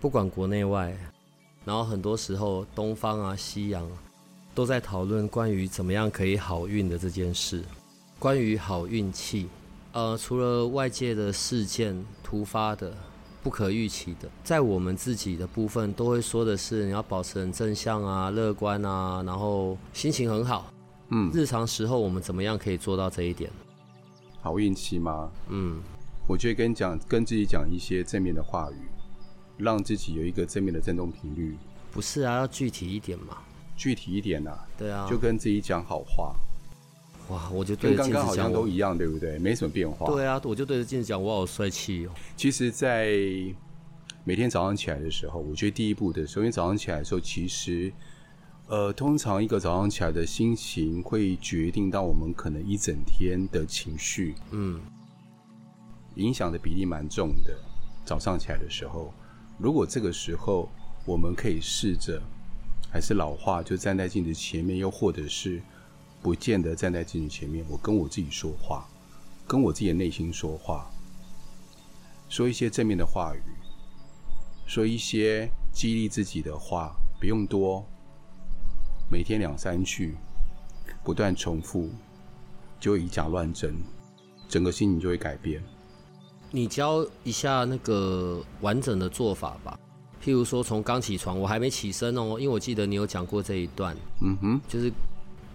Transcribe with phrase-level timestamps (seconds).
[0.00, 0.96] 不管国内外，
[1.64, 3.86] 然后很多时候东方啊、西洋
[4.54, 7.64] 都在讨论关于怎么样可以好运的这件事。
[8.18, 9.48] 关于好运气，
[9.92, 12.92] 呃，除了外界的事件突发的、
[13.42, 20.72] 不可预期的，在我们自己的部分都会说的是你要保持很正向啊、乐观啊，然后心情很好。
[21.10, 23.50] 嗯，日常时候我们怎么样可以做到这一点？
[24.40, 25.30] 好运气吗？
[25.48, 25.80] 嗯，
[26.28, 28.88] 我觉得跟你讲跟自己讲一些正面的话语，
[29.58, 31.54] 让自己有一个正面的振动频率。
[31.92, 33.38] 不是啊，要具体一点嘛。
[33.76, 36.34] 具体一点呐、对啊，就跟自己讲好话，
[37.28, 39.38] 哇，我就对着镜跟刚刚好子讲都一样，对不对？
[39.38, 40.04] 没什么变化。
[40.06, 42.10] 对啊，我就对着镜子讲我好帅气哦。
[42.36, 43.08] 其实，在
[44.24, 47.92] 每天早上起来的时候，我觉得第一步的时候，因为早上起来的时候，其实，
[48.66, 54.80] 呃，通常一个早上起来的心情会决定到我们可能一整天的情绪，嗯，
[56.16, 57.56] 影响的比例蛮重的。
[58.04, 59.14] 早上起来的时候，
[59.58, 60.68] 如果这个时候
[61.04, 62.22] 我们可以试着，
[62.92, 65.60] 还是老话，就站在镜子前面，又或者是
[66.22, 68.88] 不见得站在镜子前面，我跟我自己说话，
[69.46, 70.88] 跟我自己的内心说话，
[72.28, 73.42] 说一些正面的话语，
[74.64, 77.84] 说一些激励自己的话，不用多，
[79.10, 80.14] 每天两三句，
[81.02, 81.90] 不断重复，
[82.78, 83.74] 就以假乱真，
[84.48, 85.60] 整个心情就会改变。
[86.50, 89.78] 你教一下那个完整的做法吧。
[90.22, 94.92] 譬如说，从刚起床，我还没起身哦，因为我记得你有讲过这一段，嗯哼，就是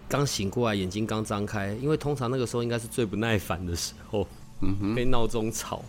[0.08, 4.26] 刚醒过来，眼睛刚张开，因为通常那个时候应该是最不耐烦的时候，
[4.62, 5.82] 嗯哼，被闹钟吵，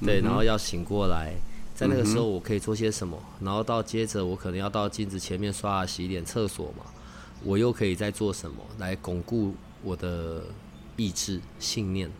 [0.00, 1.34] 对，然后要醒过来，
[1.74, 6.86] 在那个时候我可以做些什么，然后到接着我可能要到镜子前面刷牙、洗脸、厕所嘛，
[7.44, 10.42] 我又可以再做什么来巩固我的
[10.96, 12.10] 意志、信念？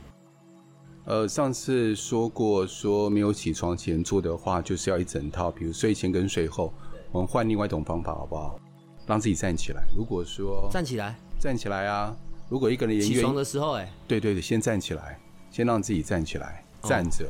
[1.06, 6.74] 呃，上次说过，说没有起床前做的话，就是要一整套，比如睡前跟睡后，
[7.12, 8.58] 我们换另外一种方法，好不好？
[9.06, 9.84] 让自己站起来。
[9.96, 12.12] 如果说站起来，站起来啊，
[12.48, 15.16] 如果一个人连起床，的时候、哎，对对对，先站起来，
[15.52, 17.24] 先让自己站起来，哦站着。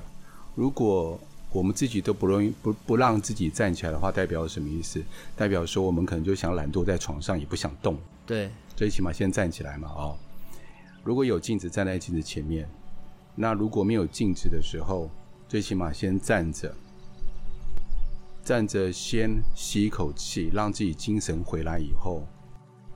[0.55, 1.21] 如果
[1.53, 5.03] 我们自己都不容易不不让自己站起来的话，代表什么意思？
[5.37, 7.99] 代表说我们可能就想懒惰在床上，也不想动。
[8.25, 10.17] 对，最起码先站起来嘛，哦。
[11.05, 12.65] 如果有镜子，站在镜子前面；
[13.37, 15.11] 那如果没有镜子的时候，
[15.47, 16.75] 最起码先站着，
[18.43, 22.27] 站着先吸一口气，让自己精神回来以后，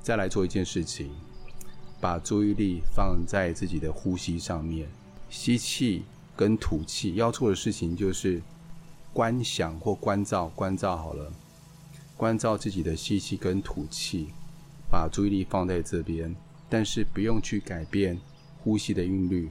[0.01, 1.11] 再来做一件事情，
[2.01, 4.89] 把注意力放在自己的呼吸上面，
[5.29, 7.17] 吸气跟吐气。
[7.17, 8.41] 要做的事情就是
[9.13, 11.31] 观想或关照，关照好了，
[12.17, 14.29] 关照自己的吸气跟吐气。
[14.91, 16.35] 把注意力放在这边，
[16.69, 18.19] 但是不用去改变
[18.65, 19.49] 呼吸的韵律，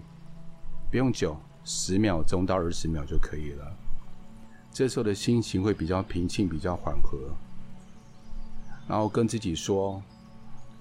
[0.91, 3.77] 不用久，十秒钟到二十秒就可以了。
[4.73, 7.17] 这时候的心情会比较平静，比较缓和。
[8.87, 10.01] 然后跟自己说：“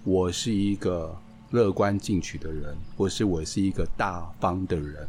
[0.04, 1.14] 我是一个
[1.50, 5.06] 乐观进取的人，或是我是一个大方的人，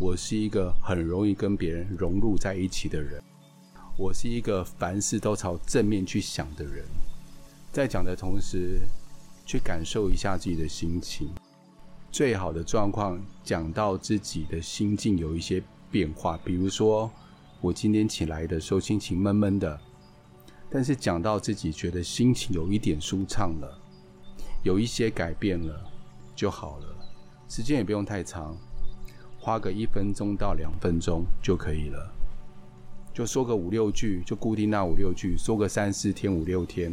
[0.00, 3.22] 我是一个很容易跟别人融入在一起的人，
[3.96, 6.84] 我是一个凡事都朝正面去想的人。”
[7.70, 8.80] 在讲的同时，
[9.46, 11.28] 去感受一下自己的心情。
[12.14, 15.60] 最好的状况，讲到自己的心境有一些
[15.90, 17.10] 变化，比如说
[17.60, 19.80] 我今天起来的时候心情闷闷的，
[20.70, 23.80] 但是讲到自己觉得心情有一点舒畅了，
[24.62, 25.90] 有一些改变了
[26.36, 26.86] 就好了。
[27.48, 28.56] 时间也不用太长，
[29.40, 32.12] 花个一分钟到两分钟就可以了。
[33.12, 36.92] 就说个五六句，就固定那五六句，说个三四天、五六天。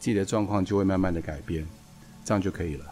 [0.00, 1.64] 自己的状况就会慢慢的改变，
[2.24, 2.91] 这样就可以了。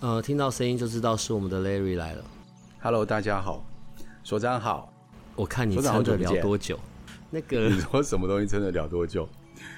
[0.00, 2.24] 呃，听到声音就知道是我们的 Larry 来了。
[2.80, 3.64] Hello，大家好，
[4.22, 4.92] 所长好。
[5.34, 6.78] 我看你撑得了多久？
[7.30, 9.28] 那个 你说什么东西撑得了多久？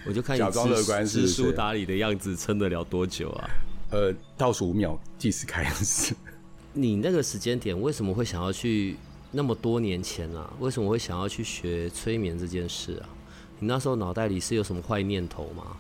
[0.06, 3.48] 我就看你假装知乐观是不是知书达理的样子，撑得了多久啊？
[3.92, 6.14] 呃，倒数五秒计时开始。
[6.74, 8.96] 你那个时间点为什么会想要去
[9.30, 10.52] 那么多年前啊？
[10.58, 13.08] 为什么会想要去学催眠这件事啊？
[13.60, 15.76] 你那时候脑袋里是有什么坏念头吗？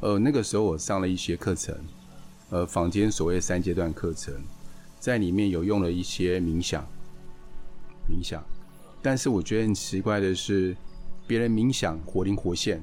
[0.00, 1.74] 呃，那个时候我上了一些课程，
[2.50, 4.34] 呃，坊间所谓三阶段课程，
[5.00, 6.86] 在里面有用了一些冥想，
[8.08, 8.44] 冥想，
[9.02, 10.76] 但是我觉得很奇怪的是，
[11.26, 12.80] 别人冥想活灵活现，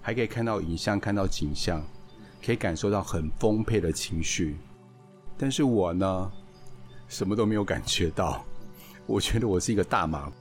[0.00, 1.84] 还可以看到影像、看到景象，
[2.42, 4.56] 可以感受到很丰沛的情绪。
[5.36, 6.32] 但是我呢，
[7.08, 8.44] 什么都没有感觉到。
[9.06, 10.32] 我觉得我是一个大麻。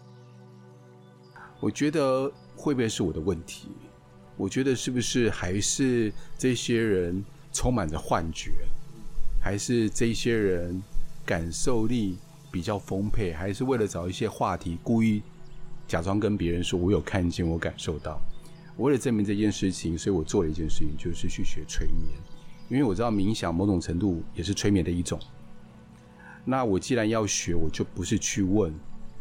[1.60, 3.70] 我觉得会不会是我的问题？
[4.38, 8.52] 我觉得是不是还是这些人充满着幻觉，
[9.42, 10.82] 还是这些人
[11.26, 12.18] 感受力？
[12.52, 15.22] 比较丰沛，还是为了找一些话题，故意
[15.88, 18.20] 假装跟别人说：“我有看见，我感受到。”
[18.78, 22.18] 为了证明这件事情，所以我做了一件事情，就是去学催眠。
[22.68, 25.20] 因为我知道冥想某种程度也是催眠的一种。
[26.44, 28.74] 那我既然要学，我就不是去问。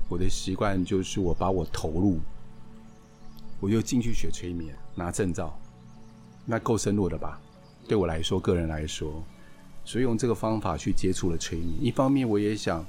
[0.08, 2.18] 我的习惯就是我把我投入，
[3.60, 5.54] 我就进去学催眠，拿证照，
[6.46, 7.38] 那够深入的吧？
[7.88, 9.24] 对我来说，个人来说，
[9.84, 11.70] 所以用这个方法去接触了催眠。
[11.80, 12.84] 一方面，我也想。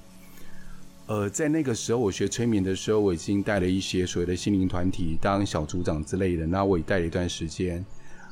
[1.07, 6.45] 呃，在那个时候我学催眠的时候，我已经带了一些所谓的心灵团体当小组长之类的。
[6.45, 7.83] 那我也带了一段时间，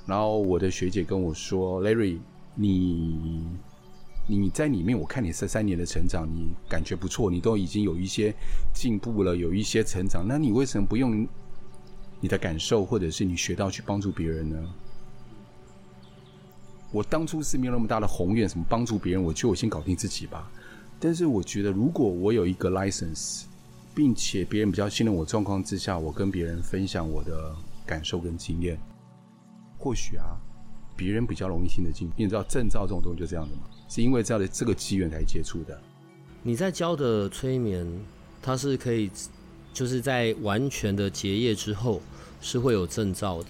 [0.06, 2.20] 然后我的学姐跟我说：“Larry，
[2.54, 3.48] 你
[4.28, 8.32] 你在里面，我看你这三年的成长，你感觉不错，你都已经有一些
[8.76, 10.24] 进步了，有一些成长。
[10.28, 11.28] 那你为什么不用
[12.20, 14.76] 你的感受，或者是你学到去帮助别人呢？”
[16.98, 20.52] 我当初是没有那么大的宏愿，什么帮助别人，我就我先搞定自己吧。
[21.00, 23.44] 但是我觉得，如果我有一个 license，
[23.94, 27.56] 并且别人比较信任我状况之下，我跟别人分享我的
[27.86, 28.80] 感受跟经验，
[29.78, 30.42] 或许啊，
[30.96, 32.10] 别人比较容易听得进。
[32.18, 33.62] 你知道证照这种东西就这样的嘛？
[33.88, 35.80] 是因为这样的这个机缘才接触的。
[36.42, 37.88] 你在教的催眠，
[38.42, 39.12] 它是可以，
[39.72, 42.02] 就是在完全的结业之后
[42.42, 43.50] 是会有证照的。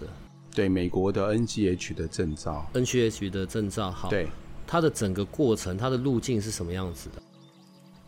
[0.57, 4.09] 对，美国的 NGH 的证照，NGH 的证照好。
[4.09, 4.27] 对，
[4.65, 7.21] 它的整个过程，它的路径是什么样子的？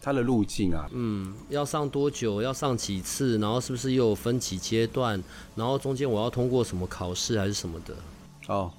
[0.02, 2.42] 它的路径啊，嗯，要上多久？
[2.42, 3.38] 要上几次？
[3.38, 5.24] 然后是不是又有分几阶段？
[5.56, 7.94] 然后中间我要通过什么考试还是什么的？
[8.48, 8.72] 哦，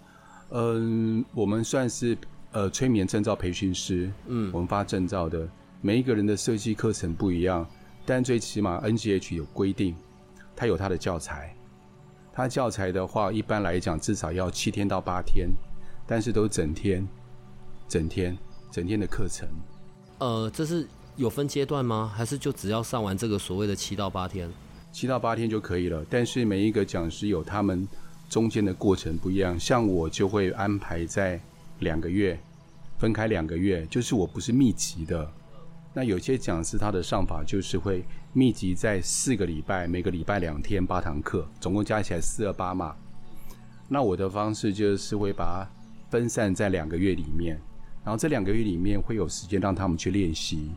[0.48, 2.18] 嗯，我们算是
[2.50, 5.48] 呃催眠证照培训师，嗯，我们发证照的，
[5.80, 7.64] 每一个人的设计课程不一样，
[8.04, 9.94] 但最起码 NGH 有规定，
[10.56, 11.54] 它有它的教材，
[12.40, 15.50] 它教材的话一般来讲至少要七天到八天，
[16.06, 17.06] 但是都整天，
[17.86, 18.34] 整天，
[18.70, 19.46] 整天的课程，
[20.18, 20.88] 呃，这是。
[21.16, 22.10] 有分阶段吗？
[22.16, 24.50] 还是就只要上完这个所谓的七到八天？
[24.90, 26.02] 七到八天就可以了。
[26.08, 27.86] 但是每一个讲师有他们
[28.30, 29.58] 中间的过程不一样。
[29.60, 31.38] 像我就会安排在
[31.80, 32.40] 两个月，
[32.98, 35.30] 分开两个月，就是我不是密集的。
[35.92, 42.94] 那有些讲师他的上法就是会密集在四个礼拜，每个礼拜两天八堂课，总共加起来四二八嘛。
[43.88, 45.66] 那我的方式就是会把它
[46.10, 47.60] 分散在两个月里面，
[48.04, 50.70] 然后这两个月里面会有时间让他们去练习。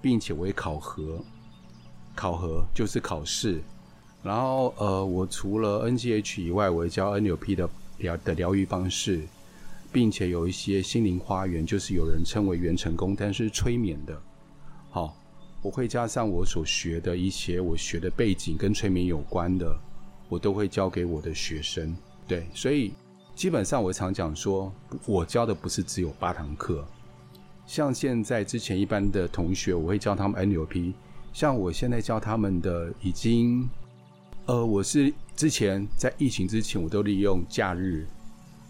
[0.00, 1.18] 并且我会考核，
[2.14, 3.60] 考核就是考试。
[4.22, 7.68] 然后呃，我除了 NGH 以外，我会教 NLP 的
[7.98, 9.22] 疗的疗愈方式，
[9.92, 14.16] 并且有一些心灵花园，就是有人称为元成功，但是催眠的。
[14.98, 15.16] 好，
[15.62, 19.78] 我会加上我所学的一些我学的背景跟催眠有关的，
[20.28, 21.96] 我都会教给我的学生。
[22.26, 22.92] 对，所以
[23.36, 24.72] 基本上我常讲说，
[25.06, 26.84] 我教的不是只有八堂课。
[27.64, 30.92] 像现在之前一般的同学，我会教他们 NLP。
[31.32, 33.70] 像我现在教他们的，已经，
[34.46, 38.04] 呃，我是之前在疫情之前，我都利用假日，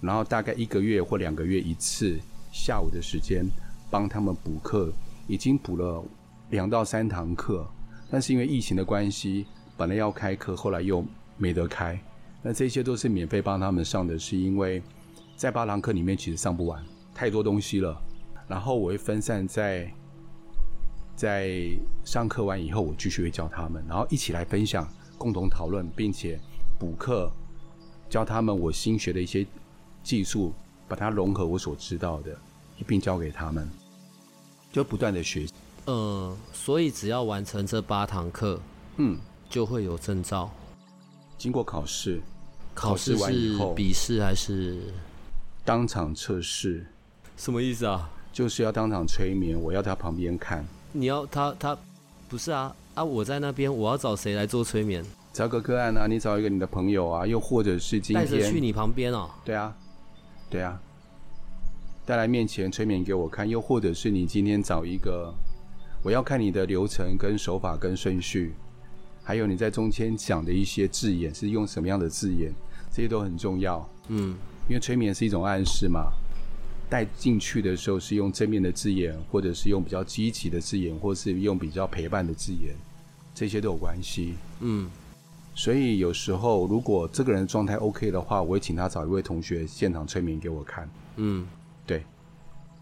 [0.02, 2.20] 然后大概一个月或两个月一次
[2.52, 3.46] 下午的时间
[3.90, 4.92] 帮他们补课，
[5.26, 6.04] 已经补了
[6.50, 7.66] 两到三堂课。
[8.10, 11.04] 但是因为疫情的关系，本来要开课，后来又
[11.36, 11.98] 没得开。
[12.42, 14.82] 那这些都是免费帮他们上的，是因为
[15.36, 16.82] 在八堂课里面其实上不完，
[17.14, 18.00] 太多东西了。
[18.46, 19.92] 然后我会分散在，
[21.14, 21.68] 在
[22.02, 24.88] 上课完以后，我继续会教他们，然后一起来分享，
[25.18, 26.40] 共同讨论，并且
[26.78, 27.30] 补课，
[28.08, 29.46] 教他们我新学的一些
[30.02, 30.54] 技术，
[30.88, 32.34] 把它融合我所知道的，
[32.78, 33.68] 一并教给他们，
[34.72, 35.52] 就不断的学习。
[35.90, 38.60] 嗯，所以只要完成这八堂课，
[38.98, 39.18] 嗯，
[39.48, 40.50] 就会有证照。
[41.38, 42.20] 经过考试，
[42.74, 44.78] 考试完以后，笔试还是
[45.64, 46.86] 当场测试？
[47.38, 48.10] 什么意思啊？
[48.34, 50.62] 就是要当场催眠，我要他旁边看。
[50.92, 51.76] 你要他他
[52.28, 53.02] 不是啊啊！
[53.02, 55.02] 我在那边，我要找谁来做催眠？
[55.32, 59.30] 找个个案啊，你找一个你的朋友啊，又或者是今天带着去你旁边哦。
[59.42, 59.74] 对啊，
[60.50, 60.78] 对啊，
[62.04, 65.32] 带来面前催眠给我看，又或者是你今天找一个，
[66.02, 68.54] 我要看你的流程跟手法跟顺序，
[69.22, 72.52] 还有你在中间讲的一些字眼是用什么样的字眼，
[72.92, 73.88] 这些都很重要。
[74.08, 74.36] 嗯，
[74.68, 76.10] 因为催眠是一种暗示嘛。
[76.90, 82.74] 带进去的时候是用正面的字眼，或者是用比较积极的字眼，或是用比较陪伴的字眼，
[83.34, 84.32] 这些都有关系。
[84.60, 84.90] 嗯
[85.54, 91.46] 所以有时候如果这个人状态 OK 的话，我会请他找一位同学现场催眠给我看，嗯
[91.84, 92.02] 对，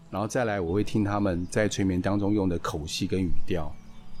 [0.09, 3.71] 然后再来我会听他们在催眠当中用的口气跟语调，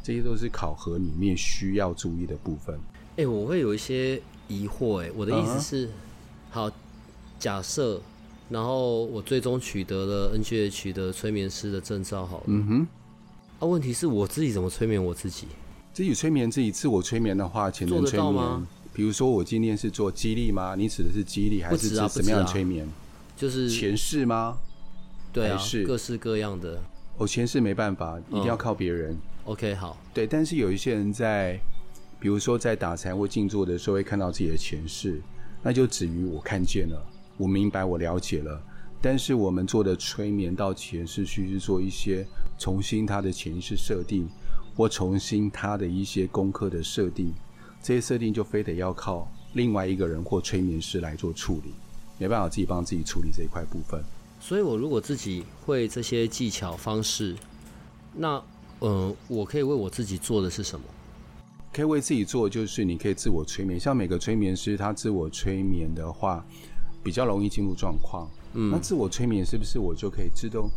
[0.03, 2.77] 这些都是考核里面需要注意的部分。
[3.17, 5.89] 哎、我会有一些疑惑、哎，我的意思是
[6.49, 6.71] 好，
[7.39, 8.01] 假设，
[8.49, 12.87] 然后我最终取得了 NGH 的催眠师的证照，好了，嗯哼，
[13.59, 15.47] 啊，问题是我自己怎么催眠我自己？
[15.93, 20.75] 自己催眠自己，自我催眠的话，潜能催眠比如说我今天是做激励吗？
[20.75, 22.87] 你指的是激励还是指什么样的催眠？
[23.35, 24.57] 就是前世吗？
[25.37, 26.79] 对是，各式各样的。
[27.17, 29.17] 我前世没办法，一定要嗯靠别人。
[29.45, 31.59] OK，好，对，但是有一些人在，
[32.19, 35.21] 比如说在打禅或静坐的时候，会看到自己的前世，
[35.63, 37.01] 那就止于我看见了，
[37.37, 38.61] 我明白，我了解了。
[39.01, 42.25] 但是我们做的催眠到前世去是做一些
[42.57, 44.27] 重新他的潜意识设定，
[44.75, 47.33] 或重新他的一些功课的设定，
[47.81, 51.73] 这些设定就非得要靠另外一个人或催眠师来做处理，
[52.17, 54.03] 没办法自己帮自己处理这一块部分。
[54.47, 57.35] 所以我如果自己会这些技巧方式，
[58.13, 58.41] 那
[58.79, 60.85] 嗯、呃我可以为我自己做的是什么？
[61.73, 63.77] 可以为自己做，就是你可以自我催眠。
[63.77, 66.45] 像每个催眠师，他自我催眠的话，
[67.03, 68.25] 比较容易进入状况。
[68.53, 70.69] 嗯那自我催眠是不是我就可以自动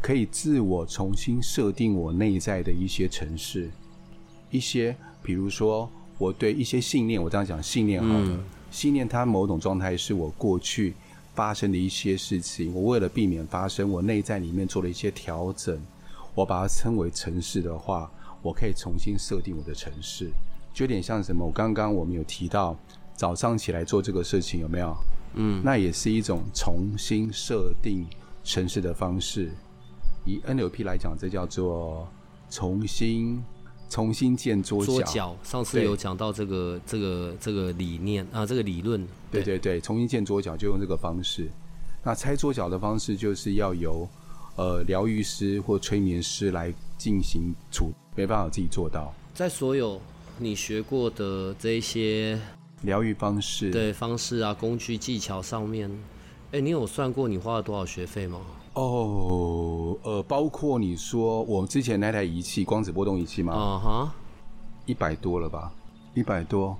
[0.00, 3.70] 可以自我重新设定我内在的一些城市，
[4.50, 10.94] 一些比如说我对一些信念，我这样讲信念好了，嗯信念它某种状态是我过去
[11.38, 15.80] 发生的一些事情，我为了避免发生，我内在里面做了一些调整，
[16.34, 18.10] 我把它称为城市的话，
[18.42, 20.32] 我可以重新设定我的城市，
[20.74, 21.46] 就有点像什么？
[21.46, 22.76] 我刚刚我们有提到
[23.14, 24.96] 早上起来做这个事情，有没有？
[25.34, 28.04] 嗯，那也是一种重新设定
[28.42, 29.52] 城市的方式。
[30.26, 32.08] 以 NLP 来讲，这叫做
[32.50, 33.40] 重新
[33.88, 35.36] 重新建桌桌脚。
[35.42, 39.06] 上次有讲到这个这个这个理念啊，这个理论。
[39.30, 41.48] 对对对，重新建桌脚就用这个方式。
[42.02, 44.08] 那拆桌脚的方式就是要由
[44.56, 49.12] 呃疗愈师或催眠师来进行处，没办法自己做到。
[49.34, 50.00] 在所有
[50.38, 52.38] 你学过的这一些
[52.82, 55.90] 疗愈方式，对方式啊、工具、技巧上面，
[56.52, 58.40] 哎，你有算过你花了多少学费吗？
[58.78, 63.52] 哦，呃，包括你说我之前那台仪器光子波动仪器吗？
[63.52, 64.14] 啊哈，
[64.86, 65.72] 一百多了吧？
[66.14, 66.76] 一百多，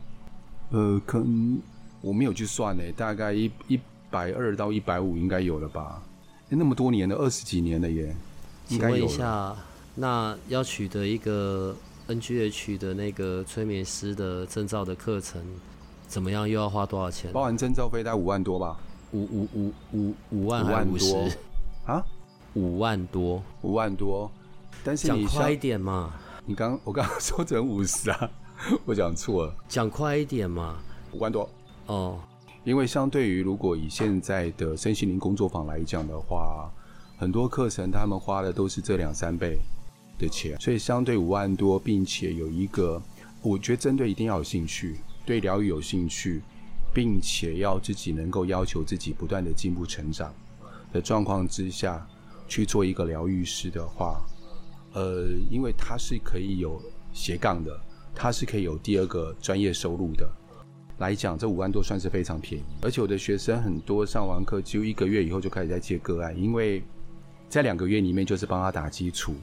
[0.70, 1.60] 呃，可能
[2.00, 6.00] 我没有去算呢，大概一一百二到一百五应该有了吧？
[6.50, 8.14] 诶那么多年了，二十几年了耶，
[8.68, 9.10] 应请问该有了。
[9.10, 9.56] 一下，
[9.96, 11.74] 那要取得一个
[12.06, 15.42] NGH 的那个催眠师的证照的课程，
[16.06, 16.48] 怎么样？
[16.48, 17.32] 又要花多少钱？
[17.32, 18.78] 包含证照费大概五万多吧？
[19.10, 21.38] 五五五五五万五还五万多十？
[21.88, 22.04] 啊，
[22.52, 24.30] 五万多，五万多。
[24.84, 26.12] 但是你讲快一点嘛，
[26.44, 28.30] 你刚 我刚刚说成五十啊，
[28.84, 30.76] 我讲错了，讲快一点嘛。
[31.12, 31.48] 五万多。
[31.86, 32.20] 哦，
[32.62, 36.70] 因为相对于如果以现在的身心灵工作坊来讲的话，
[37.16, 39.58] 很多课程他们花的都是这两三倍
[40.18, 43.00] 的钱，所以相对五万多，并且有一个，
[43.40, 46.42] 我觉得针对一定要有兴趣，对疗愈有兴趣，
[46.92, 50.34] 并且要自己能够要求自己不断的进步成长
[50.92, 52.06] 的状况之下，
[52.46, 54.20] 去做一个疗愈师的话，
[54.94, 56.80] 呃，因为他是可以有
[57.12, 57.78] 斜杠的，
[58.14, 60.28] 他是可以有第二个专业收入的。
[60.98, 66.82] 来讲，这五万多算是非常便宜，而且我的学生很多上完课，几乎一个月以后就开始在接个案，因为
[67.48, 69.34] 在两个月里面就是帮他打基础，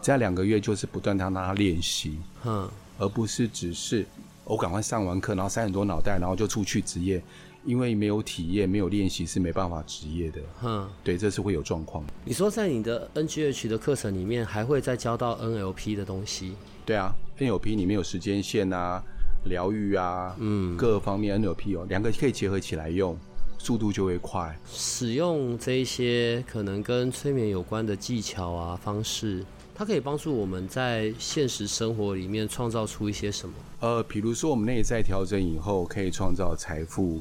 [0.00, 4.04] 在两个月就是不断地让他练习，嗯，而不是只是
[4.46, 7.20] 我赶快上完课，然后塞很多脑袋，然后就出去职业，
[7.64, 10.88] 因为没有体验、没有练习是没办法职业的，嗯。
[11.02, 12.04] 对，这是会有状况。
[12.24, 16.54] 你说在你的 NGH 的课程里面，还会再教到 NLP 的东西？
[16.84, 19.02] 对啊，NLP 里面有时间线啊、
[19.46, 23.18] 疗愈啊，嗯，各方面 NLP 哦两个可以结合起来用，
[23.58, 24.56] 速度就会快。
[24.70, 29.44] 使用这一些可能跟催眠有关的技巧啊方式，
[29.78, 33.54] 它可以帮助我们在现实生活里面创造出一些什么？
[33.80, 37.20] 呃，比如说我们内在调整以后，可以创造财富，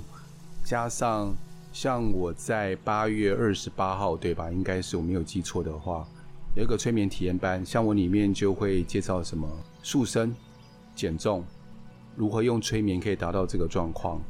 [0.63, 1.35] 加上
[1.73, 4.49] 像我在八月二十八号，对吧？
[4.49, 6.07] 应该是我没有记错的话，
[6.55, 9.45] 有一个催眠体验班，像我里面就会介绍什么
[9.83, 10.33] 塑身、
[10.95, 11.43] 减重，
[12.15, 14.21] 如何用催眠可以达到这个状况。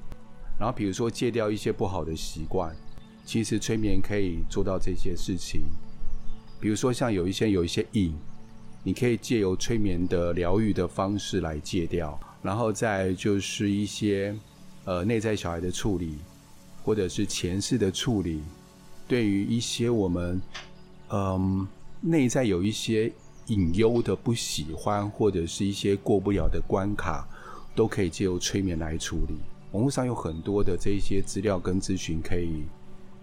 [0.60, 2.76] 然后比如说戒掉一些不好的习惯，
[3.24, 5.62] 其实催眠可以做到这些事情。
[6.66, 8.12] 比如说像有一些有一些瘾，
[8.82, 14.36] 你可以借由催眠的疗愈的方式来戒掉，然后再就是一些
[14.84, 16.18] 呃内在小孩的处理，
[16.84, 18.42] 或者是前世的处理，
[19.08, 20.42] 对于一些我们
[21.10, 21.68] 嗯
[22.02, 23.14] 内在有一些
[23.46, 27.28] 隐忧的不喜欢，或者是一些过不了的关卡，
[27.76, 29.36] 都可以借由催眠来处理。
[29.74, 32.64] 网络上有很多的这一些资料跟咨询可以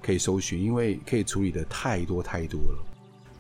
[0.01, 2.89] 可以搜寻，因为可以处理的太多太多了。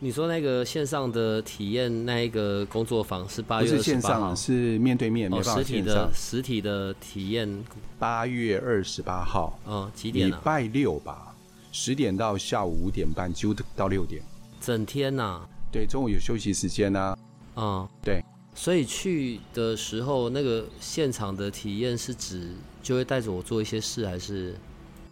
[0.04, 6.10] 你说那个线上的体验那一个工作坊是八不月是线上，二十八号，是面对面，没哦，办法实体的。
[6.12, 7.64] 实体的体验，
[8.00, 10.36] 八月二十八号，嗯，几点啊？
[10.36, 11.32] 礼拜六吧，
[11.70, 14.20] 十点到下午五点半，就到六点。
[14.60, 15.40] 整天呐、
[15.70, 17.16] 对，中午有休息时间啊。
[17.54, 18.20] 嗯，对。
[18.56, 22.48] 所以去的时候，那个现场的体验是指
[22.82, 24.56] 就会带着我做一些事，还是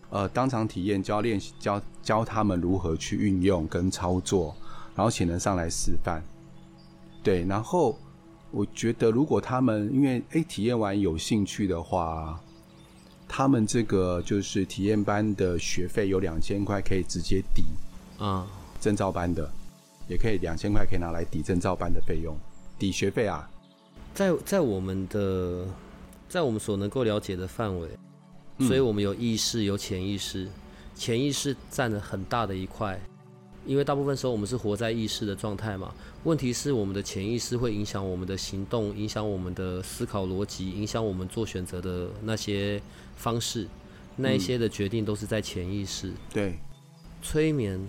[0.09, 4.53] 呃，当场体验教练习教教他们如何去运用跟操作，
[4.95, 6.23] 然后请人上来示范。
[7.23, 7.99] 对，然后
[8.51, 12.41] 我觉得如果他们因为诶体验完有兴趣的话，
[13.29, 17.63] 他们这个就是体验班的学费有两千块可以直接抵
[18.19, 18.47] 嗯
[18.81, 19.49] 证照班的，
[20.09, 22.37] 也可以两千块可以拿来抵证照班的费用，
[22.79, 23.49] 抵学费啊。
[24.15, 25.65] 在在我们的
[26.29, 27.89] 在我们所能够了解的范围，
[28.59, 30.49] 嗯所以我们有意识，有潜意识，
[30.97, 33.01] 潜意识占了很大的一块，
[33.71, 35.95] 因为大部分时候我们是活在意识的状态嘛。
[36.25, 42.83] 问题是我们的潜意识会影响我们的行动，影响我们的思考逻辑，影响我们做选择的那些
[43.15, 43.69] 方式，
[44.17, 46.13] 那一些的决定都是在潜意识。
[46.33, 46.59] 对，
[47.23, 47.81] 催眠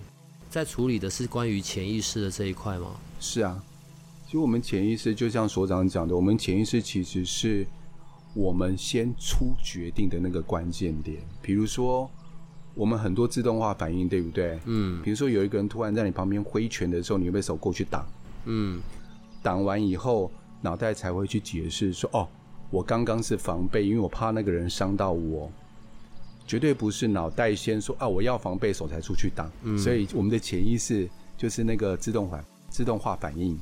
[0.48, 2.92] 在处理的是关于潜意识的这一块吗？
[3.18, 3.60] 是啊，
[4.26, 7.66] 其实我们潜意识就像所长讲的，我们潜意识其实是
[8.34, 11.18] 我们先出决定的那个关键点。
[11.42, 12.08] 比如说，
[12.74, 14.58] 我们很多自动化反应，对不对？
[14.64, 18.06] 嗯比如说有一个人突然在你旁边挥拳的时候，你会不会手过去挡？
[18.46, 18.80] 嗯
[19.42, 22.28] 挡完以后，脑袋才会去解释说：“哦，
[22.70, 25.50] 我刚刚是防备，因为我怕那个人伤到我。”
[26.46, 29.50] 绝对不是脑袋先说啊，我要防备，手才出去挡。
[29.78, 33.58] 所以我们的潜意识就是那个自动反自动化反应，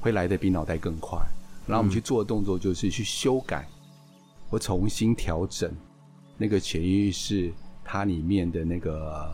[0.00, 1.18] 会来的比脑袋更快。
[1.66, 3.68] 然后我们去做的动作就是去修改
[4.48, 5.70] 或重新调整
[6.36, 7.52] 那个潜意识
[7.84, 9.32] 它里面的那个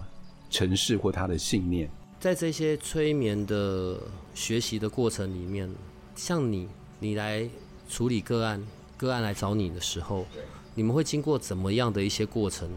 [0.51, 1.89] 城市或它的信念。
[2.19, 3.99] 在这些催眠的
[4.35, 5.71] 学习的过程里面，
[6.15, 7.49] 像你，你来
[7.89, 8.63] 处理个案，
[8.99, 10.27] 个案来找你的时候，
[10.75, 12.77] 你们会经过怎么样的一些过程呢？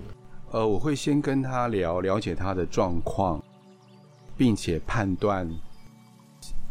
[0.52, 3.44] 呃，我会先跟他聊，了解他的状况，
[4.38, 5.50] 并且判断，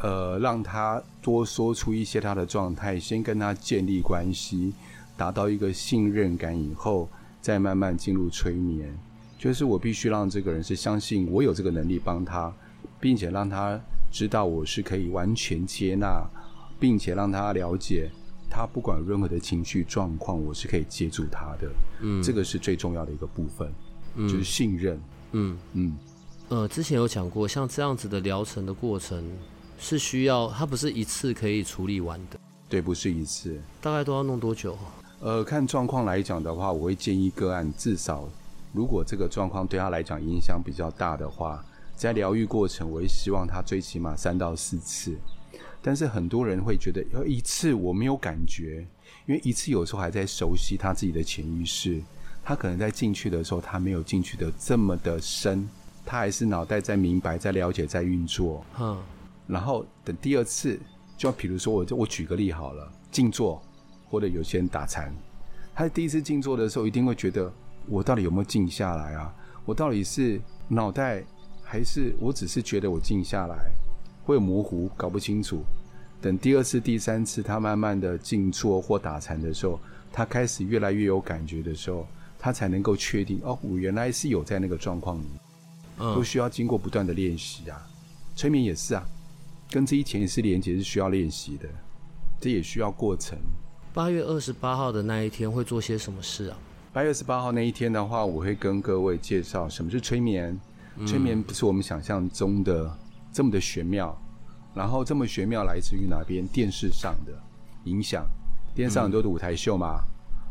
[0.00, 4.72] 呃，让他多说出一些他的状态，先跟他建立关系，
[5.16, 7.08] 达到一个信任感以后，
[7.42, 8.98] 再慢慢进入催眠。
[9.38, 12.50] 就是我必须让这个人是相信我有这个能力帮他，
[13.00, 13.78] 并且让他
[14.11, 16.24] 知道我是可以完全接纳，
[16.78, 18.09] 并且让他了解，
[18.48, 21.68] 他不管任何的情绪状况，我是可以接住他的。
[22.00, 23.68] 嗯这个是最重要的一个部分，
[24.14, 25.00] 嗯就是信任。
[25.33, 25.96] 嗯嗯，
[26.48, 29.24] 呃，之前有讲过，像这样子的疗程的过程
[29.78, 33.61] 是需要，它不是一次可以处理完的，对，不是一次。
[33.81, 34.78] 大概都要弄多久？
[35.22, 38.28] 呃，看状况来讲的话，我会建议个案至少，
[38.72, 45.16] 如果这个状况对他来讲影响比较大的话，在疗愈过程，我会希望他最起码三到四次。
[45.80, 48.85] 但是很多人会觉得，要一次我没有感觉，
[49.26, 52.02] 因为一次有时候还在熟悉他自己的潜意识，
[52.42, 55.68] 他可能在进去的时候，他没有进去的这么的深，
[56.04, 58.64] 他还是脑袋在明白、在了解、在运作。
[58.80, 59.00] 嗯，
[59.46, 60.80] 然后等第二次，
[61.16, 63.62] 就比如说我我举个例好了，静坐
[64.12, 65.11] 或者有些人打禅，
[65.75, 67.51] 他第一次静坐的时候，一定会觉得
[67.87, 69.35] 我到底有没有静下来啊？
[69.64, 71.25] 我到底是脑袋
[71.62, 73.72] 还是我只是觉得我静下来，
[74.27, 75.62] 会模糊，搞不清楚。
[76.20, 79.81] 等第二次、第三次，他慢慢的静坐或打禅的时候，
[80.12, 82.07] 他开始越来越有感觉的时候，
[82.38, 85.27] 他才能够确定哦，我原来是有在那个状况里。
[85.98, 87.81] 都嗯需要经过不断的练习啊。
[88.35, 89.03] 催眠也是啊，
[89.70, 91.68] 跟这一潜意识连接是需要练习的，
[92.40, 93.38] 这也需要过程。
[93.94, 96.57] 八月二十八号的那一天会做些什么事啊？
[96.94, 100.59] 八月二十八号那一天的话，我会跟各位介绍什么是催眠。
[101.07, 102.90] 催眠不是我们想象中的
[103.31, 104.18] 这么的玄妙，
[104.74, 106.46] 然后这么玄妙来自于哪边？
[106.46, 107.33] 电视上的
[107.85, 108.24] 影响，
[108.74, 110.00] 电视上很多的舞台秀嘛。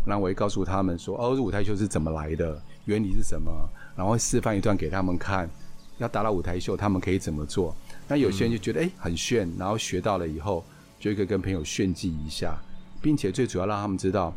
[0.05, 3.51] 然后我会告诉他们说，哦，这舞台秀是怎么来的，原理是什么，
[3.95, 5.49] 然后会示范一段给他们看，
[5.97, 7.75] 要达到舞台秀，他们可以怎么做。
[8.07, 10.63] 那有些人就觉得哎、诶很炫，然后学到了以后，
[10.99, 12.55] 就可以跟朋友炫技一下，
[13.01, 14.33] 并且最主要让他们知道，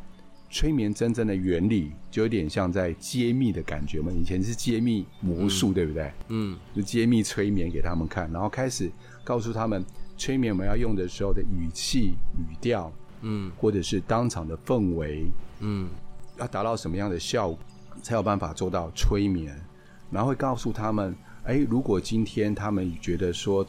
[0.51, 4.11] 催眠真正的原理就有点像在揭秘的感觉嘛。
[4.13, 6.13] 以前是揭秘魔术，对不对？
[6.29, 8.91] 嗯就揭秘催眠给他们看，然后开始
[9.25, 9.85] 告诉他们
[10.17, 15.25] 催眠我们要用的时候的语气、语调，嗯或者是当场的氛围，
[15.61, 15.89] 嗯
[16.39, 17.59] 要达到什么样的效果，
[18.03, 19.55] 才有办法做到催眠。
[20.11, 23.67] 然后会告诉他们，哎，如果今天他们觉得说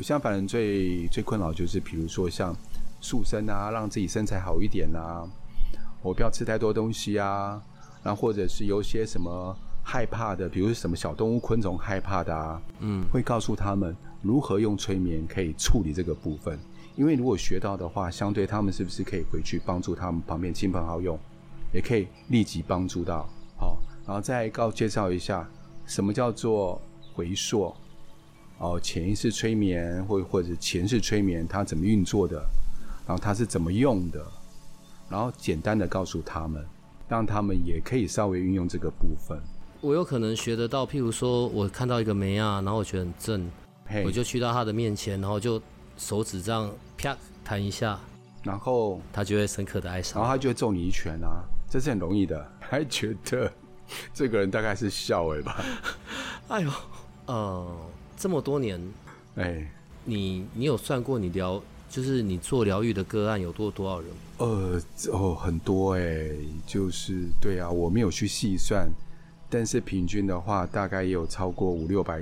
[0.00, 2.54] 像凡人最最困扰就是，比如说像
[3.00, 5.24] 塑身啊，让自己身材好一点啊，
[6.02, 7.60] 我不要吃太多东西啊，
[8.02, 16.58] 然后或者是有些什么害怕的，比如什么小动物、昆虫害怕的啊，嗯，会告诉他们如何用催眠可以处理这个部分。
[16.96, 21.18] 因为如果学到的话，相对他们是不是可以回去帮助他们旁边亲朋好友，
[21.72, 23.28] 也可以立即帮助到。
[23.58, 25.46] 好，然后再告介绍一下
[25.84, 26.80] 什么叫做
[27.14, 27.74] 回溯。
[28.58, 32.42] 哦，潜意识催眠或或者前世催眠，它怎么运作的，
[33.06, 34.24] 然后它是怎么用的，
[35.08, 36.66] 然后简单的告诉他们，
[37.08, 39.38] 让他们也可以稍微运用这个部分。
[39.80, 43.50] 我有可能学得到，譬如说我看到一个梅啊，然后我觉得很正，
[43.86, 45.62] 嘿我就去到他的面前，然后就
[45.96, 48.00] 手指这样啪弹一下，
[48.42, 50.28] 然后他就会深刻的爱上然。
[50.28, 52.50] 后他就会揍你一拳啊，这是很容易的。
[52.58, 53.52] 还觉得
[54.12, 55.64] 这个人大概是笑尾吧？
[56.48, 56.70] 哎呦，
[57.26, 57.76] 呃，
[58.16, 58.80] 这么多年，
[59.36, 59.70] 哎，
[60.04, 64.08] 你你有算过你疗，就是你做疗愈的个案有多多少人？
[64.38, 64.80] 呃，
[65.12, 66.30] 哦，很多哎，
[66.66, 68.88] 就是对啊，我没有去细算，
[69.48, 72.20] 但是平均的话，大概也有超过五六百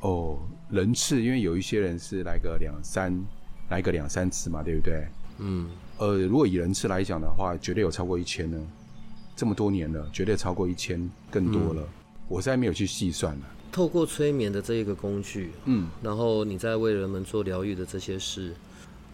[0.00, 0.38] 哦
[0.70, 3.12] 人次，因为有一些人是来个两三，
[3.70, 5.06] 来个两三次嘛，对不对？
[5.38, 5.68] 嗯，
[5.98, 8.58] 呃，如果以人次来讲的话，绝对有超过一千呢。
[9.34, 11.82] 这么多年了，绝对超过一千，更多了。
[12.26, 13.42] 我现在没有去细算了。
[13.70, 18.52] 透过催眠的这一个工具，嗯，然后你在为人们做疗愈的这些事，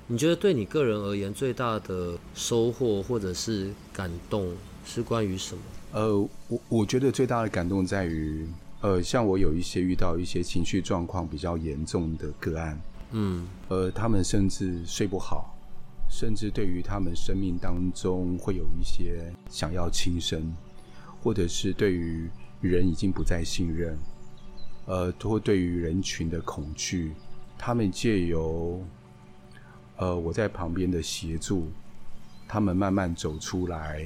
[0.07, 4.53] 你觉得对你个人而言最大的收获或者是感动
[4.85, 5.63] 是关于什么？
[5.93, 8.47] 呃，我我觉得最大的感动在于，
[8.83, 12.79] 呃，像我有一些遇到一些情绪状况比较严重的个案，
[13.13, 15.57] 嗯呃，他们甚至睡不好，
[16.11, 20.55] 甚至对于他们生命当中会有一些想要轻生，
[21.23, 22.29] 或者是对于
[22.61, 23.99] 人已经不再信任，
[24.85, 27.13] 呃，或对于人群的恐惧，
[27.57, 28.85] 他们借由
[29.97, 31.69] 呃我在旁边的协助，
[32.49, 34.05] 他们慢慢走出来，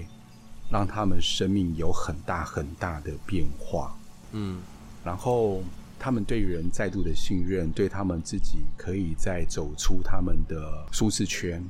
[0.71, 3.97] 让他们生命有很大很大的变化。
[4.33, 4.61] 嗯
[5.05, 5.63] 然后
[5.99, 11.65] 他们对人再度的信任，对他们自己可以再走出他们的舒适圈，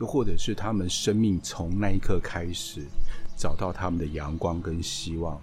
[0.00, 2.82] 又或者是他们生命从那一刻开始
[3.36, 5.40] 找到他们的阳光跟希望，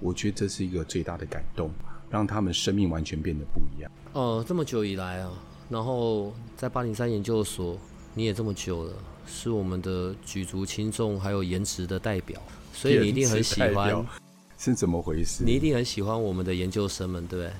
[0.00, 1.70] 我觉得这是一个最大的感动，
[2.10, 3.90] 让他们生命完全变得不一样。
[4.14, 5.30] 哦，这么久以来啊，
[5.68, 7.76] 然后在八零三研究所
[8.14, 8.92] 你也这么久了，
[9.26, 12.40] 是我们的举足轻重还有颜值的代表，
[12.72, 14.06] 所以你一定很喜欢
[14.58, 15.44] 是怎么回事？
[15.44, 17.52] 你一定很喜欢我们的研究生们，对不对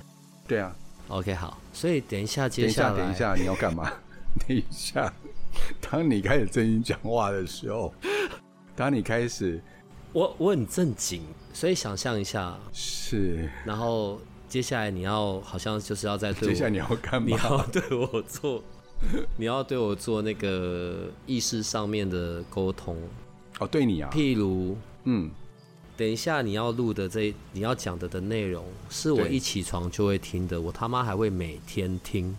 [0.49, 0.75] 对啊
[1.09, 3.92] ，？OK，好，所以等一下等一下，接下来，等一下，你要干嘛？
[4.49, 5.12] 等一下，
[5.81, 7.94] 当你开始正经讲话的时候，
[8.75, 9.62] 当你开始
[10.12, 17.32] 我我很正经，所以想象一下，是，然后接下来你要好像就是要在对我，接下来你要干嘛你？
[17.34, 18.62] 要对我做，
[19.37, 22.96] 你要对我做那个意识上面的沟通，
[23.58, 25.30] 哦，对你啊，譬如嗯，
[25.98, 32.34] 等一下你要录的这你要讲的的内容，是我一起床就会听的，我他妈还会每天听，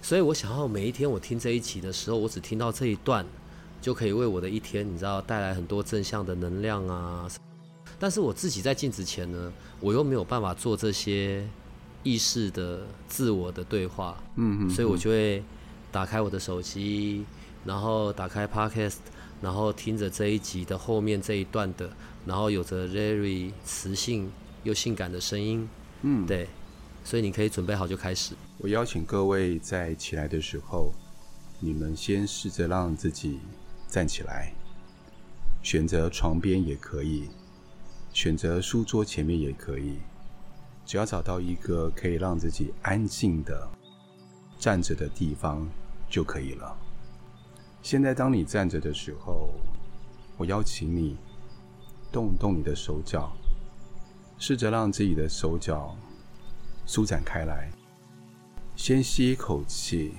[0.00, 3.26] 所以我想要每一天我听这一期的时候，我只听到这一段，
[3.82, 7.28] 就可以为我的一天，你知道带来很多正向的能量啊。
[7.98, 11.46] 但是我自己在镜子前呢，我又没有办法做这些
[12.02, 15.42] 意识的自我的对话，嗯嗯，所以我就会
[15.90, 17.24] 打开我的手机，
[17.64, 18.96] 然后打开 Podcast，
[19.42, 21.90] 然后听着这一集的后面这一段的，
[22.24, 24.30] 然后有着 very 磁性
[24.62, 25.68] 又性感的声音，
[26.02, 26.46] 嗯，对，
[27.04, 28.34] 所以你可以准备好就开始。
[28.58, 30.92] 我邀请各位在起来的时候，
[31.58, 33.40] 你们先试着让自己
[33.88, 34.52] 站起来，
[35.62, 37.24] 选择床边也可以，
[38.20, 39.96] 选择书桌前面也可以，
[40.84, 43.70] 只要找到一个可以让自己安静的
[44.58, 45.64] 站着的地方
[46.10, 46.76] 就可以了。
[47.80, 49.50] 现在，当你站着的时候，
[50.36, 51.16] 我邀请你
[52.10, 53.30] 动动你的手脚，
[54.36, 55.96] 试着让自己的手脚
[56.86, 57.70] 舒展开来。
[58.74, 60.14] 先吸一口气，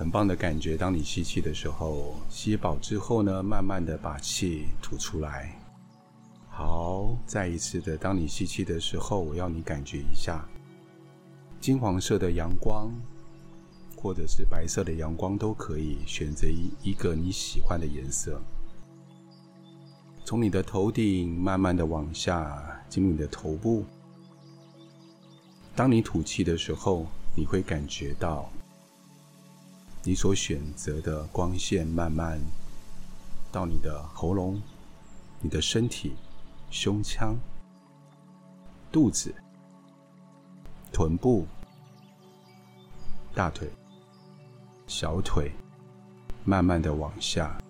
[0.00, 0.78] 很棒的感觉。
[0.78, 5.54] 当你吸气的时候，吸饱之后呢，慢慢的把气吐出来。
[6.48, 10.42] 好，再一次的，当你吸气的时候，我要你感觉一下
[11.60, 12.90] 金黄色的阳光，
[13.94, 18.40] 或者是白色的阳光都可以，选择一一个你喜欢的颜色。
[20.24, 23.84] 从你的头顶慢慢的往下进入你的头部。
[25.76, 28.50] 当你吐气的时候，你会感觉到
[30.02, 32.40] 你所选择的光线慢慢
[33.52, 34.60] 到你的喉咙、
[35.40, 36.16] 你的身体、
[36.70, 37.38] 胸腔、
[38.90, 39.34] 肚子、
[40.90, 41.46] 臀部、
[43.34, 43.70] 大腿、
[44.86, 45.52] 小腿，
[46.44, 47.60] 慢慢的往下，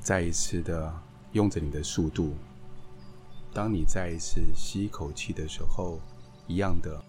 [0.00, 0.92] 再一次的
[1.32, 2.34] 用着你的速度。
[3.54, 6.00] 当你再一次吸一口气的时候，
[6.48, 7.00] 一样的，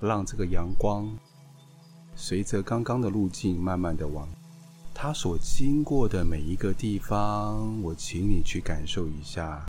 [0.00, 1.06] 让这个阳光
[2.14, 4.28] 随着刚刚的路径慢慢的往
[4.94, 9.66] 它所经过的每一个地方，我请你去感受一下，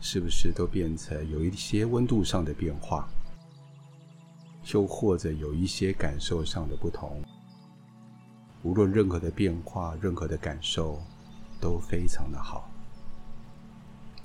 [0.00, 3.08] 是不是都变成有一些温度上的变化，
[4.72, 7.22] 又或者有一些感受上的不同。
[8.62, 11.00] 无论任何的变化，任何的感受，
[11.60, 12.68] 都非常的好。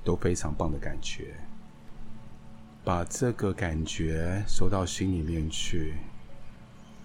[0.03, 1.35] 都非常棒的感觉，
[2.83, 5.95] 把这个感觉收到心里面去。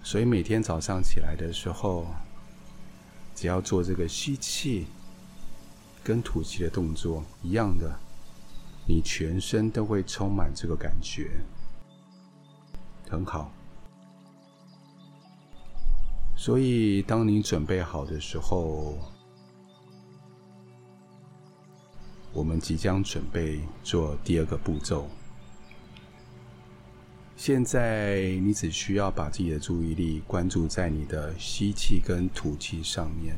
[0.03, 2.07] 所以每天早上起来的时候，
[3.35, 4.87] 只要做这个吸气
[6.03, 7.97] 跟吐气的动作一样的，
[8.87, 11.29] 你全身都会充满这个感觉，
[13.09, 13.51] 很好。
[16.35, 18.97] 所以当你准备好的时候。
[22.33, 25.05] 我们即将准备做第二个步骤。
[27.43, 33.35] 现在你只需要把自己的注意力关注在你的吸气跟吐气上面，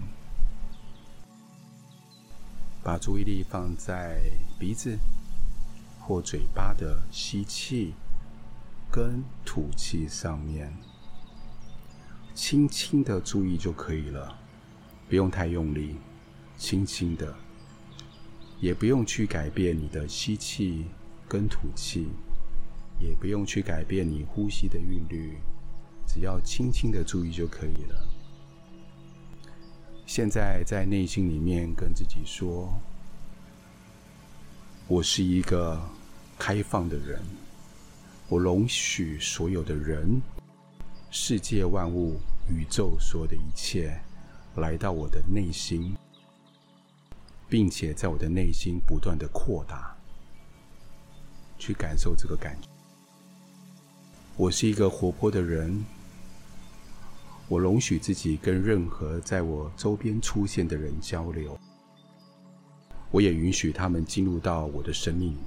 [2.84, 4.20] 把注意力放在
[4.60, 5.00] 鼻子
[6.02, 7.94] 或嘴巴的吸气
[8.92, 10.76] 跟吐气上面，
[12.36, 14.38] 轻轻的注意就可以了，
[15.08, 15.96] 不用太用力，
[16.58, 17.34] 轻轻的。
[18.60, 20.88] 也不用去改变你的吸气
[21.26, 22.10] 跟吐气，
[23.04, 25.38] 也不用去改变你呼吸的韵律，
[26.08, 28.08] 只要轻轻的注意就可以了。
[30.06, 32.74] 现在在内心里面跟自己说
[34.88, 35.82] ：“我是一个
[36.38, 37.22] 开放的人，
[38.30, 40.22] 我容许所有的人、
[41.12, 44.00] 世界万物、宇宙所有的一切
[44.56, 45.96] 来到我的内心。”
[47.50, 49.96] 并且在我的内心不断的扩大，
[51.60, 52.73] 去感受这个感觉。
[54.36, 55.86] 我是一个活泼的人，
[57.48, 61.56] 我容许自己跟任何在我周边出现的人交流，
[63.12, 65.38] 我也允许他们进入到我的生命，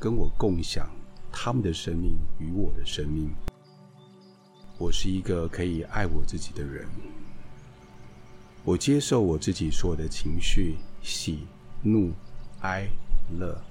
[0.00, 0.88] 跟我共享
[1.30, 3.30] 他们的生命与我的生命。
[4.78, 6.88] 我是一个可以爱我自己的人。
[8.64, 11.46] 我接受我自己所有的情绪，喜、
[11.82, 12.10] 怒、
[12.62, 12.88] 哀、
[13.38, 13.62] 乐。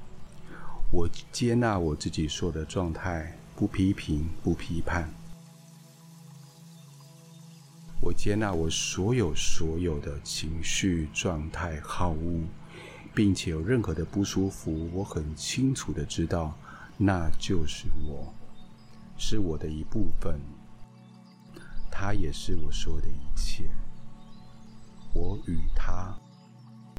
[0.95, 5.13] 我接纳我自己所有的状态，不批评，不批判。
[7.99, 12.47] 我接纳我所有所有的情绪状态、好恶，
[13.13, 16.57] 并且有任何的不舒服，我很清楚的知道，
[16.95, 18.33] 那就是我，
[19.17, 20.39] 是我的一部分，
[21.91, 23.65] 它也是我所有的一切。
[25.13, 26.17] 我与它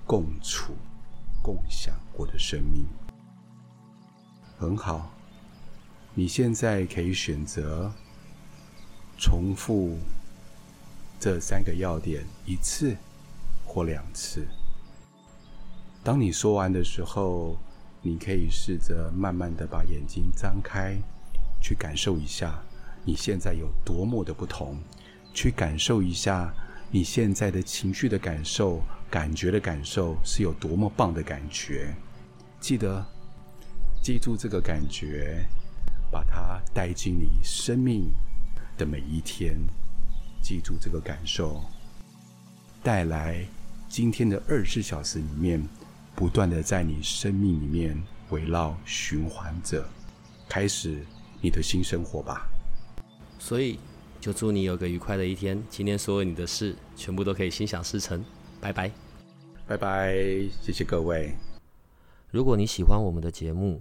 [0.05, 0.75] 共处、
[1.43, 2.87] 共享我的生命，
[4.59, 5.11] 很好。
[6.15, 7.93] 你现在可以选择
[9.19, 9.99] 重复
[11.21, 12.97] 这三个要点一次
[13.65, 14.47] 或两次。
[16.03, 17.59] 当你说完的时候，
[18.01, 20.97] 你可以试着慢慢的把眼睛张开，
[21.61, 22.63] 去感受一下
[23.05, 24.79] 你现在有多么的不同，
[25.35, 26.53] 去感受一下。
[26.89, 31.93] 你现在的情绪的感受、感觉的感受是有多么棒的感觉？
[32.61, 33.05] 记得
[34.07, 35.45] 记住这个感觉，
[36.13, 38.09] 把它带进你生命
[38.79, 39.59] 的每一天。
[40.41, 41.61] 记住这个感受，
[42.85, 43.45] 带来
[43.89, 45.61] 今天的二十四小时里面，
[46.15, 49.85] 不断的在你生命里面围绕循环着，
[50.49, 51.05] 开始
[51.41, 52.47] 你的新生活吧。
[53.41, 53.77] 所以。
[54.21, 58.25] 就祝你有个愉快的一天，今天所有你的事全部都可以心想事成，
[58.61, 58.89] 拜拜，
[59.67, 60.15] 拜拜，
[60.63, 61.35] 谢谢各位。
[62.31, 63.81] 如果你喜欢我们的节目，